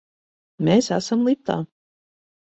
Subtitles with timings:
[0.69, 1.59] Mēs esam liftā!